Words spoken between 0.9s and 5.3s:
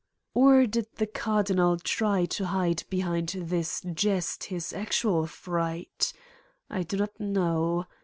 the Cardinal try to hide behind this jest his actual